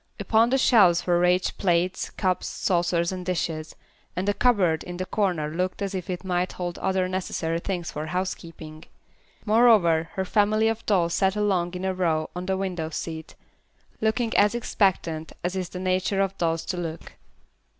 Upon 0.19 0.49
the 0.49 0.57
shelves 0.57 1.05
were 1.05 1.19
ranged 1.19 1.59
plates, 1.59 2.09
cups, 2.09 2.47
saucers 2.47 3.11
and 3.11 3.23
dishes, 3.23 3.75
and 4.15 4.27
a 4.27 4.33
cupboard 4.33 4.83
in 4.83 4.97
the 4.97 5.05
corner 5.05 5.49
looked 5.51 5.79
as 5.79 5.93
if 5.93 6.09
it 6.09 6.23
might 6.23 6.53
hold 6.53 6.79
other 6.79 7.07
necessary 7.07 7.59
things 7.59 7.91
for 7.91 8.07
housekeeping. 8.07 8.85
Moreover, 9.45 10.09
her 10.13 10.25
family 10.25 10.69
of 10.69 10.83
dolls 10.87 11.13
sat 11.13 11.35
along 11.35 11.75
in 11.75 11.85
a 11.85 11.93
row 11.93 12.31
on 12.35 12.47
the 12.47 12.57
window 12.57 12.89
seat, 12.89 13.35
looking 14.01 14.35
as 14.35 14.55
expectant 14.55 15.33
as 15.43 15.55
is 15.55 15.69
the 15.69 15.77
nature 15.77 16.19
of 16.21 16.35
dolls 16.39 16.65
to 16.65 16.77
look. 16.77 17.13